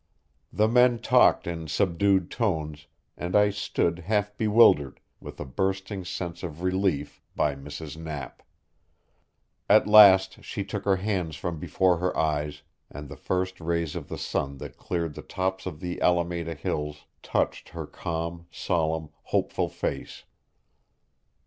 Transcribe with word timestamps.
The 0.51 0.67
men 0.67 0.97
talked 0.97 1.45
in 1.45 1.67
subdued 1.67 2.31
tones, 2.31 2.87
and 3.15 3.35
I 3.35 3.51
stood 3.51 3.99
half 3.99 4.35
bewildered, 4.35 4.99
with 5.19 5.39
a 5.39 5.45
bursting 5.45 6.05
sense 6.05 6.41
of 6.41 6.63
relief, 6.63 7.21
by 7.35 7.53
Mrs. 7.53 7.97
Knapp. 7.97 8.41
At 9.69 9.85
last 9.85 10.43
she 10.43 10.63
took 10.65 10.85
her 10.85 10.95
hands 10.95 11.35
from 11.35 11.59
before 11.59 11.97
her 11.99 12.17
eyes, 12.17 12.63
and 12.89 13.09
the 13.09 13.15
first 13.15 13.61
rays 13.61 13.95
of 13.95 14.07
the 14.07 14.17
sun 14.17 14.57
that 14.57 14.75
cleared 14.75 15.13
the 15.13 15.21
tops 15.21 15.67
of 15.67 15.79
the 15.81 16.01
Alameda 16.01 16.55
Hills 16.55 17.05
touched 17.21 17.69
her 17.69 17.85
calm, 17.85 18.47
solemn, 18.49 19.09
hopeful 19.25 19.69
face. 19.69 20.23